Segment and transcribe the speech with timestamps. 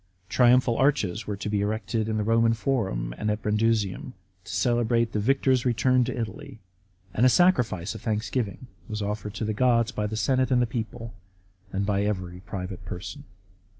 [0.29, 4.13] Triumphal arches were to be erected in the Eoman Forum and at Brundusium,
[4.45, 6.59] to celebrate the victor's return to Italy;
[7.13, 11.13] and a sacrifice of thanksgiving was offered to the gods by the senate and people,
[11.71, 13.25] and by every private person.